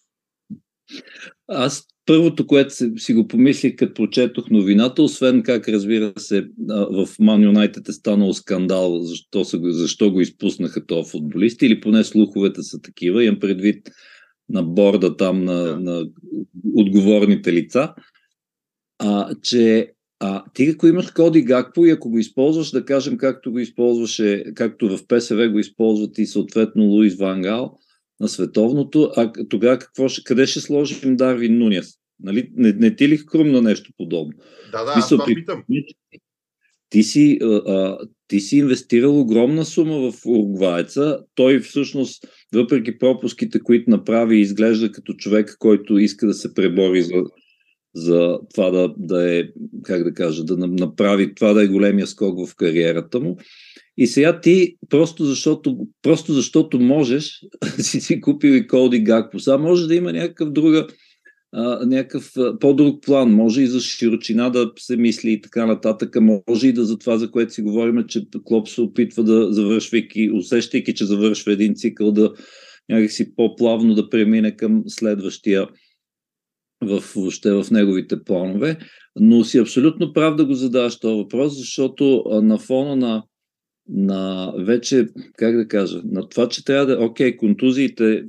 [1.48, 7.42] Аз първото, което си го помислих, като прочетох новината, освен как, разбира се, в Ман
[7.42, 12.80] Юнайтед е станал скандал, защо, са, защо го изпуснаха този футболист, или поне слуховете са
[12.80, 13.88] такива, имам предвид
[14.48, 15.80] на борда там на, да.
[15.80, 16.08] на
[16.74, 17.94] отговорните лица,
[18.98, 23.52] а, че а ти ако имаш Коди Гакпо и ако го използваш, да кажем както
[23.52, 27.78] го използваше, както в ПСВ го използват и съответно Луис Вангал
[28.20, 31.94] на световното, а тогава какво ще, къде ще сложим Дарвин Нуняс?
[32.20, 32.50] Нали?
[32.54, 34.32] Не, не ти ли хрумна нещо подобно?
[34.72, 35.62] Да, да, аз това питам.
[36.90, 41.18] Ти си, а, ти си инвестирал огромна сума в Уругвайца.
[41.34, 47.14] Той всъщност, въпреки пропуските, които направи, изглежда като човек, който иска да се пребори за,
[47.94, 49.44] за това да, да е,
[49.84, 53.36] как да кажа, да направи това да е големия скок в кариерата му.
[53.96, 57.40] И сега ти, просто защото, просто защото можеш,
[57.78, 59.38] си си купил и Коди Гакпо.
[59.38, 60.86] Сега може да има някакъв друга,
[61.52, 63.30] а, някакъв по-друг план.
[63.30, 66.16] Може и за широчина да се мисли и така нататък.
[66.20, 70.30] Може и да за това, за което си говорим, че Клоп се опитва да завършвайки,
[70.34, 72.32] усещайки, че завършва един цикъл, да
[72.88, 75.66] някакси по-плавно да премине към следващия
[76.82, 78.78] в, въобще в неговите планове.
[79.16, 83.22] Но си абсолютно прав да го задаваш този въпрос, защото на фона на,
[83.88, 88.24] на вече, как да кажа, на това, че трябва да, окей, контузиите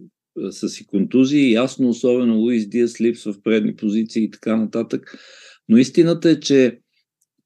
[0.51, 5.17] са си контузии, ясно, особено Луис Диас липсва в предни позиции и така нататък.
[5.69, 6.79] Но истината е, че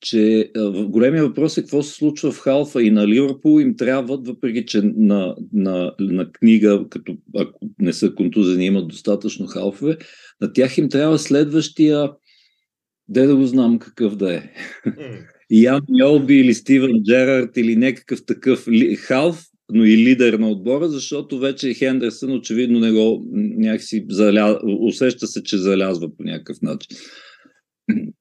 [0.03, 0.51] че
[0.85, 4.81] големия въпрос е какво се случва в Халфа и на Ливърпул им трябват, въпреки че
[4.81, 9.97] на, на, на книга, като ако не са контузени, имат достатъчно халфове,
[10.43, 12.11] на тях им трябва следващия,
[13.07, 14.49] де да го знам какъв да е.
[15.49, 20.87] Ян Йолби или Стивен Джерард или някакъв такъв ли, халф, но и лидер на отбора,
[20.87, 23.25] защото вече Хендерсън очевидно не го
[23.57, 24.59] някакси заля...
[24.79, 26.97] усеща се, че залязва по някакъв начин.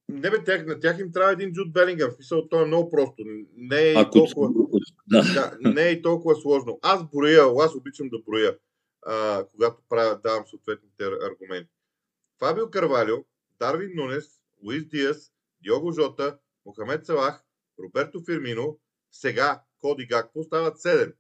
[0.08, 2.11] Не бе, тях, на тях им трябва един Джуд Белингъм.
[2.11, 3.22] В смисъл, то е много просто.
[3.56, 4.18] Не е, Ако...
[4.18, 4.48] толкова,
[5.11, 5.22] да.
[5.35, 6.78] Да, не е толкова сложно.
[6.82, 8.56] Аз броя, аз обичам да броя,
[9.06, 11.71] а, когато правя, давам съответните аргументи.
[12.42, 13.24] Фабио Карвалио,
[13.61, 17.44] Дарвин Нунес, Луис Диас, Диого Жота, Мохамед Салах,
[17.78, 18.78] Роберто Фирмино,
[19.11, 21.14] сега Коди Гакпо стават 7.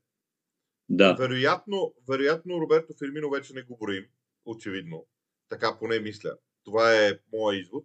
[0.88, 1.14] Да.
[1.14, 4.04] Вероятно, вероятно Роберто Фирмино вече не го броим,
[4.44, 5.06] очевидно.
[5.48, 6.36] Така поне мисля.
[6.64, 7.84] Това е моят извод.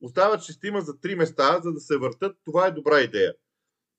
[0.00, 2.36] Остават шестима за три места, за да се въртат.
[2.44, 3.34] Това е добра идея.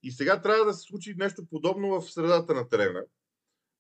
[0.04, 3.04] И сега трябва да се случи нещо подобно в средата на терена,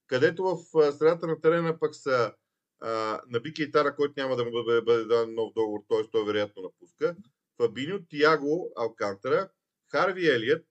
[0.07, 2.33] където в средата на терена пък са
[2.81, 6.11] а, на Бикейтара, който няма да му бъде, бъде дан нов договор, т.е.
[6.11, 7.15] той вероятно напуска,
[7.57, 9.49] Фабиньо, Тиаго, Алкантера,
[9.91, 10.65] Харви Елият,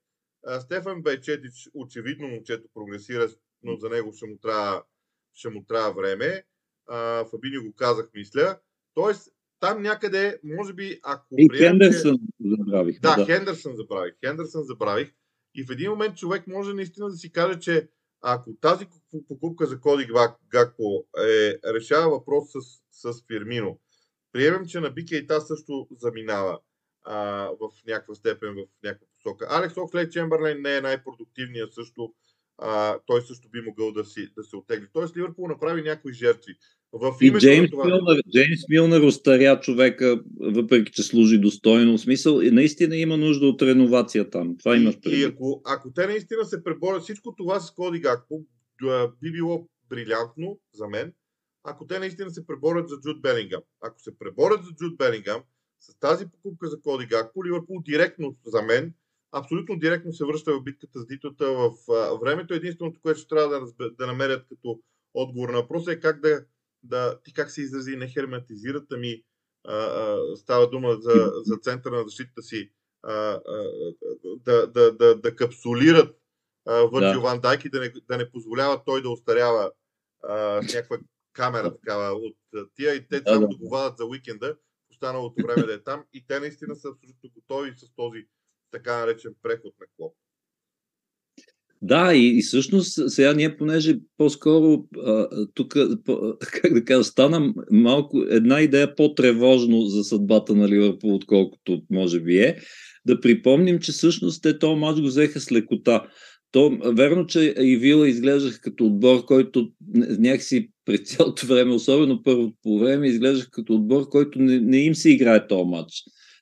[0.47, 3.29] а, Стефан Байчетич, очевидно момчето прогресира,
[3.63, 4.83] но за него ще му трябва,
[5.35, 6.45] ще му трябва време.
[6.89, 8.59] А, Фабиньо го казах, мисля.
[8.95, 11.35] Тоест, там някъде, може би, ако.
[11.39, 12.49] И прием, Хендерсън че...
[12.59, 13.01] забравих.
[13.01, 14.15] Да, да, Хендерсън забравих.
[14.25, 15.13] Хендерсън забравих.
[15.55, 17.89] И в един момент човек може наистина да си каже, че
[18.27, 18.87] ако тази
[19.29, 20.09] покупка за Коди
[20.51, 23.81] Гакпо е, решава въпрос с, с Фирмино,
[24.33, 26.59] приемем, че на Бикейта също заминава
[27.05, 29.47] а, в някаква степен, в някаква посока.
[29.51, 32.15] Алекс Окслей Чемберлен не е най-продуктивният също.
[32.59, 34.89] А, той също би могъл да, си, да се отегли.
[34.93, 36.57] Тоест Ливърпул направи някои жертви.
[36.97, 37.85] В и Джеймс, това...
[37.85, 41.97] Милнер, Джеймс Милнер остаря човека, въпреки че служи достойно.
[41.97, 44.57] В смисъл, и наистина има нужда от реновация там.
[44.59, 45.21] Това имаш предвид.
[45.21, 48.41] И ако, ако те наистина се преборят всичко това с Коди Гакпо,
[49.23, 51.13] би било брилянтно за мен,
[51.65, 53.63] ако те наистина се преборят за Джуд Белингам.
[53.81, 55.43] Ако се преборят за Джуд Белингам,
[55.81, 58.93] с тази покупка за Коди Гакпо, Ливърпул директно за мен,
[59.33, 61.73] абсолютно директно се връща в битката с Дитота в
[62.23, 62.55] времето.
[62.55, 64.81] Единственото, което ще трябва да, да намерят като
[65.15, 66.45] отговор на въпроса е как да
[66.85, 69.23] да, ти как се изрази, не херметизират, ами
[69.65, 72.71] а, а, става дума за, за центъра на защитата си,
[73.03, 73.71] а, а,
[74.37, 76.17] да, да, да, да капсулират
[76.67, 77.21] Върджил да.
[77.21, 79.73] Ван Дайк и да не, да не позволява той да остарява
[80.23, 80.99] а, с някаква
[81.33, 82.37] камера такава от
[82.75, 83.49] тия и те да, само да.
[83.49, 84.57] договарят за уикенда,
[84.91, 88.27] останалото време да е там и те наистина са абсолютно готови с този
[88.71, 90.17] така наречен преход на клоп.
[91.87, 94.85] Да, и, и всъщност сега ние, понеже по-скоро
[95.55, 95.73] тук,
[96.41, 102.39] как да кажа, стана малко една идея по-тревожно за съдбата на Ливърпул, отколкото може би
[102.39, 102.57] е,
[103.07, 106.03] да припомним, че всъщност те този матч го взеха с лекота.
[106.53, 109.71] То, верно, че и Вила изглеждаха като отбор, който
[110.19, 114.95] някакси през цялото време, особено първото по време, изглеждаха като отбор, който не, не им
[114.95, 115.93] се играе този матч.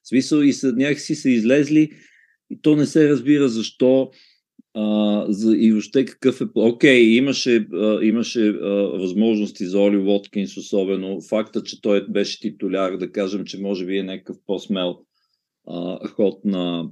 [0.04, 1.90] В смисъл и са, някакси са излезли
[2.50, 4.10] и то не се разбира защо
[4.74, 6.44] а, за, и въобще какъв е...
[6.54, 11.20] Окей, имаше, а, имаше а, възможности за Оли Воткинс, особено.
[11.20, 14.98] Факта, че той беше титуляр, да кажем, че може би е някакъв по-смел
[15.68, 16.88] а, ход на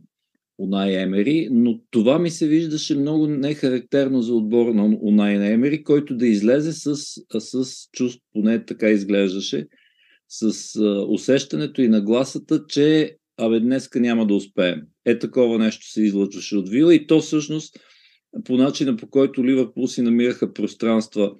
[0.58, 6.16] Унай Емери, но това ми се виждаше много нехарактерно за отбора на Унай Емери, който
[6.16, 6.96] да излезе с,
[7.40, 9.66] с чувство, поне така изглеждаше,
[10.28, 14.80] с а, усещането и нагласата, че абе днеска няма да успеем.
[15.04, 17.76] Е такова нещо се излъчваше от Вила и то всъщност
[18.44, 21.32] по начина по който Ливърпул си намираха пространства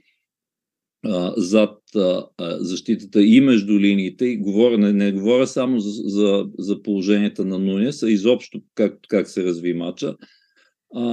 [1.05, 2.27] а, зад а,
[2.59, 7.59] защитата и между линиите, и говоря, не, не говоря само за, за, за положенията на
[7.59, 10.17] Нунес, а изобщо как, как се разви мача,
[10.95, 11.05] а,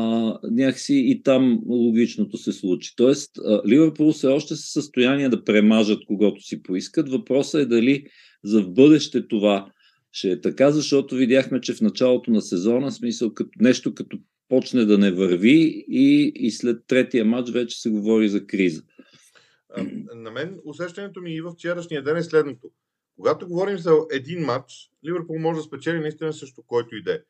[0.43, 2.93] някакси и там логичното се случи.
[2.95, 7.09] Тоест, а, Ливърпул все още са в състояние да премажат когото си поискат.
[7.09, 8.05] Въпросът е дали
[8.43, 9.71] за в бъдеще това
[10.11, 14.85] ще е така, защото видяхме, че в началото на сезона, смисъл като, нещо като почне
[14.85, 18.83] да не върви и, и след третия матч вече се говори за криза.
[20.15, 22.71] На мен усещането ми и в вчерашния ден е следното.
[23.15, 24.73] Когато говорим за един матч,
[25.05, 27.23] Ливърпул може да спечели наистина също който иде.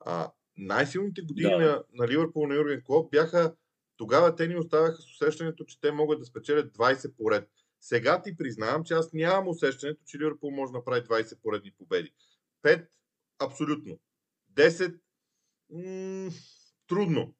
[0.00, 1.58] А, най-силните години да.
[1.58, 3.54] на, на Ливърпул на Юрген Клоп бяха
[3.96, 7.48] тогава те ни оставяха с усещането, че те могат да спечелят 20 поред.
[7.84, 12.14] Сега ти признавам, че аз нямам усещането, че Ливърпул може да направи 20 поредни победи.
[12.62, 12.86] 5
[13.38, 13.98] абсолютно.
[14.54, 14.98] 10
[15.70, 16.30] м-
[16.88, 17.34] трудно.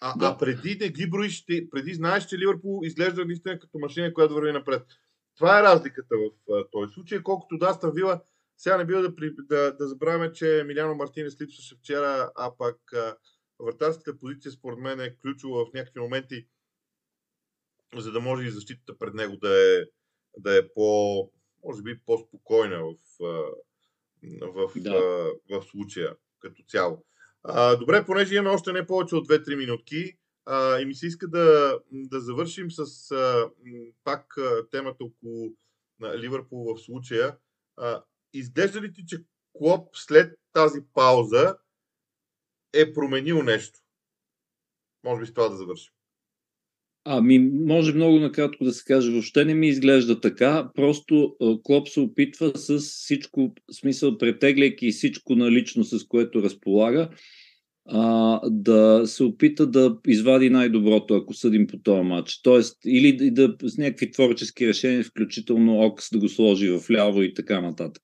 [0.00, 0.26] А, да.
[0.26, 4.52] а преди не ги броиш, преди знаеш, че Ливърпул изглежда наистина като машина, която върви
[4.52, 4.82] напред.
[5.36, 7.22] Това е разликата в а, този случай.
[7.22, 8.22] Колкото да Астан Вила,
[8.56, 9.12] сега не бива да,
[9.48, 13.16] да, да забравяме, че Миляно Мартинес липсваше вчера, а пък а,
[13.60, 16.46] вратарската позиция според мен е ключова в някакви моменти,
[17.96, 19.84] за да може и защитата пред него да е,
[20.38, 21.30] да е по,
[21.64, 22.94] може би по-спокойна в,
[24.40, 25.00] в, да.
[25.50, 27.04] в, в случая като цяло.
[27.42, 30.16] А, добре, понеже имаме още не повече от 2-3 минутки
[30.46, 33.50] а, и ми се иска да, да завършим с а,
[34.04, 35.52] пак а, темата около
[36.00, 37.38] на Ливърпул в случая.
[37.76, 41.56] А, изглежда ли ти, че Клоп след тази пауза
[42.72, 43.80] е променил нещо?
[45.04, 45.92] Може би с това да завършим.
[47.04, 50.70] Ами, може много накратко да се каже, въобще не ми изглежда така.
[50.74, 57.08] Просто Клоп се опитва с всичко, смисъл, претегляйки всичко налично, с което разполага,
[57.88, 62.42] а, да се опита да извади най-доброто, ако съдим по този матч.
[62.42, 67.34] Тоест, или да, с някакви творчески решения, включително Окс да го сложи в ляво и
[67.34, 68.02] така нататък.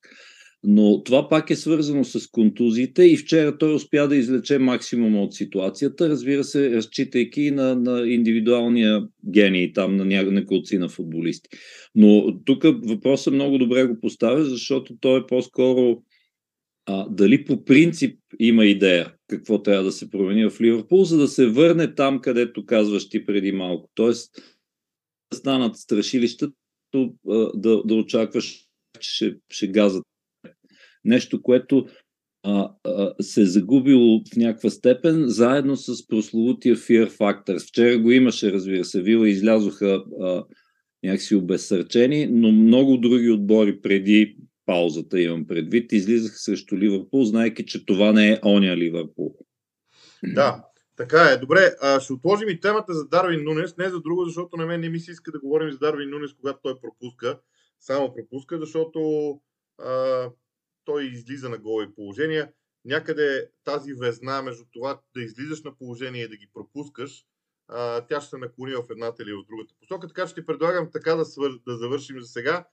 [0.64, 5.34] Но това пак е свързано с контузиите и вчера той успя да излече максимума от
[5.34, 11.48] ситуацията, разбира се, разчитайки на, на индивидуалния гений там на няколци на футболисти.
[11.94, 16.02] Но тук въпросът много добре го поставя, защото той е по-скоро
[16.86, 21.28] а, дали по принцип има идея какво трябва да се промени в Ливърпул, за да
[21.28, 23.90] се върне там, където казваш ти преди малко.
[23.94, 24.34] Тоест,
[25.30, 26.54] да станат страшилищата,
[27.54, 28.66] да, да очакваш,
[29.00, 30.04] че ще, ще газат
[31.06, 31.86] Нещо, което
[32.42, 37.68] а, а, се е загубило в някаква степен, заедно с прословутия Fear Factor.
[37.68, 40.44] Вчера го имаше, разбира се, Вила излязоха а,
[41.04, 44.36] някакси обезсърчени, но много други отбори преди
[44.66, 49.34] паузата, имам предвид, излизаха срещу Ливърпул, знайки, че това не е оня Ливърпул.
[50.24, 50.64] Да,
[50.96, 51.36] така е.
[51.36, 54.80] Добре, а, ще отложим и темата за Дарвин Нунес, не за друго, защото на мен
[54.80, 57.38] не ми се иска да говорим за Дарвин Нунес, когато той пропуска.
[57.80, 59.30] Само пропуска, защото
[59.78, 60.28] а,
[60.86, 62.52] той излиза на голови положения.
[62.84, 67.24] Някъде тази везна между това да излизаш на положение и да ги пропускаш,
[67.68, 70.08] а, тя ще се наклони в едната или в другата посока.
[70.08, 71.50] Така че ти предлагам така да, свър...
[71.66, 72.66] да завършим за сега.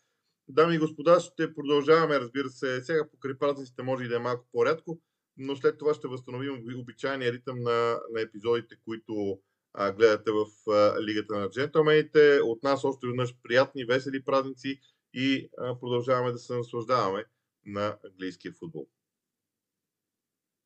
[0.48, 2.82] Дами и господа, ще продължаваме, разбира се.
[2.84, 5.02] Сега покрай празниците може и да е малко по-рядко,
[5.38, 9.40] но след това ще възстановим обичайния ритъм на, на епизодите, които
[9.74, 12.40] а, гледате в а, Лигата на джентълмените.
[12.44, 14.80] От нас още веднъж приятни, весели празници
[15.14, 17.26] и а, продължаваме да се наслаждаваме
[17.66, 18.90] на английския футбол.